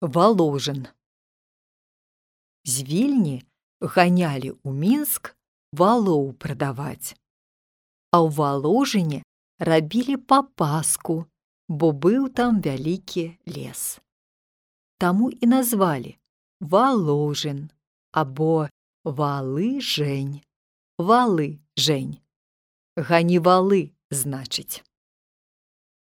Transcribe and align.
Валожын. 0.00 0.86
З 2.64 2.82
вільні 2.84 3.44
ганялі 3.80 4.52
ў 4.60 4.68
мінск 4.68 5.32
валоў 5.72 6.36
прадаваць. 6.36 7.16
А 8.12 8.20
ў 8.20 8.28
валожыне 8.28 9.24
рабілі 9.56 10.20
папаску, 10.20 11.24
бо 11.72 11.96
быў 11.96 12.28
там 12.28 12.60
вялікі 12.60 13.40
лес. 13.48 13.96
Таму 15.00 15.32
і 15.32 15.48
назвалі 15.48 16.20
валожын 16.60 17.72
або 18.12 18.68
валы 19.00 19.80
жень, 19.80 20.44
валы 21.00 21.56
жень. 21.72 22.20
Гані 23.00 23.40
валы, 23.40 23.96
значыць. 24.12 24.84